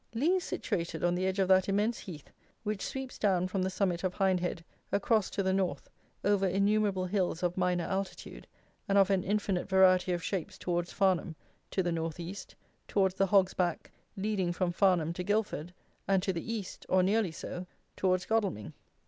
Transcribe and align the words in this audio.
Lea 0.15 0.37
is 0.37 0.43
situated 0.43 1.03
on 1.03 1.13
the 1.13 1.27
edge 1.27 1.37
of 1.37 1.47
that 1.47 1.69
immense 1.69 1.99
heath 1.99 2.31
which 2.63 2.81
sweeps 2.81 3.19
down 3.19 3.47
from 3.47 3.61
the 3.61 3.69
summit 3.69 4.03
of 4.03 4.15
Hindhead 4.15 4.63
across 4.91 5.29
to 5.29 5.43
the 5.43 5.53
north 5.53 5.91
over 6.23 6.47
innumerable 6.47 7.05
hills 7.05 7.43
of 7.43 7.55
minor 7.55 7.83
altitude 7.83 8.47
and 8.89 8.97
of 8.97 9.11
an 9.11 9.23
infinite 9.23 9.69
variety 9.69 10.11
of 10.11 10.23
shapes 10.23 10.57
towards 10.57 10.91
Farnham, 10.91 11.35
to 11.69 11.83
the 11.83 11.91
north 11.91 12.19
east, 12.19 12.55
towards 12.87 13.13
the 13.13 13.27
Hog's 13.27 13.53
Back, 13.53 13.91
leading 14.17 14.51
from 14.51 14.71
Farnham 14.71 15.13
to 15.13 15.21
Guildford, 15.23 15.71
and 16.07 16.23
to 16.23 16.33
the 16.33 16.51
east, 16.51 16.83
or 16.89 17.03
nearly 17.03 17.31
so, 17.31 17.67
towards 17.95 18.25
Godalming. 18.25 18.73